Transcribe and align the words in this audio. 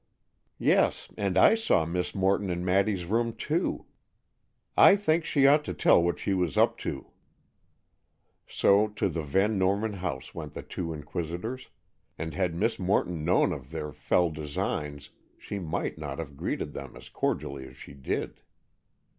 "Yes, 0.57 1.09
and 1.15 1.37
I 1.37 1.53
saw 1.53 1.85
Miss 1.85 2.15
Morton 2.15 2.49
in 2.49 2.65
Maddy's 2.65 3.05
room, 3.05 3.33
too. 3.33 3.85
I 4.75 4.95
think 4.95 5.23
she 5.25 5.45
ought 5.45 5.63
to 5.65 5.75
tell 5.75 6.01
what 6.01 6.17
she 6.17 6.33
was 6.33 6.57
up 6.57 6.79
to." 6.79 7.11
So 8.47 8.87
to 8.87 9.07
the 9.07 9.21
Van 9.21 9.59
Norman 9.59 9.93
house 9.93 10.33
went 10.33 10.55
the 10.55 10.63
two 10.63 10.91
inquisitors, 10.91 11.69
and 12.17 12.33
had 12.33 12.55
Miss 12.55 12.79
Morton 12.79 13.23
known 13.23 13.53
of 13.53 13.69
their 13.69 13.91
fell 13.91 14.31
designs 14.31 15.11
she 15.37 15.59
might 15.59 15.99
not 15.99 16.17
have 16.17 16.35
greeted 16.35 16.73
them 16.73 16.95
as 16.95 17.07
cordially 17.07 17.67
as 17.67 17.77
she 17.77 17.93
did. 17.93 18.41